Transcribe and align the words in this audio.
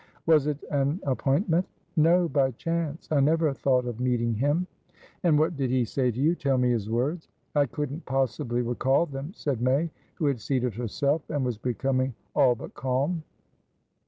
"Was 0.25 0.47
it 0.47 0.57
an 0.71 0.99
appointment?" 1.03 1.67
"No. 1.95 2.27
By 2.27 2.49
chance. 2.53 3.07
I 3.11 3.19
never 3.19 3.53
thought 3.53 3.85
of 3.85 3.99
meeting 3.99 4.33
him." 4.33 4.65
"And 5.21 5.37
what 5.37 5.55
did 5.55 5.69
he 5.69 5.85
say 5.85 6.09
to 6.09 6.19
you? 6.19 6.33
Tell 6.33 6.57
me 6.57 6.71
his 6.71 6.89
words." 6.89 7.27
"I 7.53 7.67
couldn't 7.67 8.05
possibly 8.07 8.63
recall 8.63 9.05
them," 9.05 9.31
said 9.35 9.61
May, 9.61 9.91
who 10.15 10.25
had 10.25 10.41
seated 10.41 10.73
herself, 10.73 11.21
and 11.29 11.45
was 11.45 11.59
becoming 11.59 12.15
all 12.33 12.55
but 12.55 12.73
calm. 12.73 13.21